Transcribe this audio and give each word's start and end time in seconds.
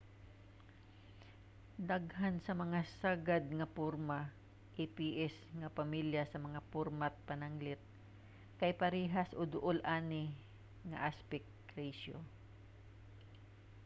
daghan 1.89 2.35
sa 2.45 2.53
mga 2.63 2.79
sagad 2.99 3.43
nga 3.57 3.71
format 3.75 4.29
aps 4.83 5.35
nga 5.59 5.73
pamilya 5.79 6.23
sa 6.27 6.37
mga 6.45 6.59
format 6.71 7.13
pananglit 7.27 7.81
kay 8.59 8.71
parehas 8.81 9.29
o 9.39 9.41
duol 9.53 9.77
ani 9.97 10.23
nga 10.89 10.97
aspect 11.09 11.49
ratio 11.79 12.17